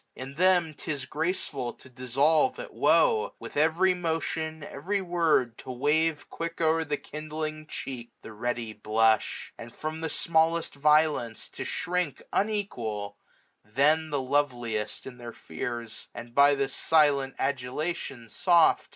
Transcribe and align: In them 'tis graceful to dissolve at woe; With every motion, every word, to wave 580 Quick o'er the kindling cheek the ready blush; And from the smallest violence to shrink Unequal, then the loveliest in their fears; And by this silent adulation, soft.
In 0.15 0.33
them 0.33 0.73
'tis 0.73 1.05
graceful 1.05 1.73
to 1.73 1.87
dissolve 1.87 2.57
at 2.57 2.73
woe; 2.73 3.35
With 3.37 3.55
every 3.55 3.93
motion, 3.93 4.63
every 4.63 4.99
word, 4.99 5.59
to 5.59 5.69
wave 5.69 6.21
580 6.21 6.25
Quick 6.31 6.59
o'er 6.61 6.83
the 6.83 6.97
kindling 6.97 7.67
cheek 7.67 8.09
the 8.23 8.33
ready 8.33 8.73
blush; 8.73 9.53
And 9.59 9.71
from 9.75 10.01
the 10.01 10.09
smallest 10.09 10.73
violence 10.73 11.47
to 11.49 11.63
shrink 11.63 12.23
Unequal, 12.33 13.15
then 13.63 14.09
the 14.09 14.19
loveliest 14.23 15.05
in 15.05 15.17
their 15.19 15.33
fears; 15.33 16.07
And 16.15 16.33
by 16.33 16.55
this 16.55 16.73
silent 16.73 17.35
adulation, 17.37 18.27
soft. 18.27 18.89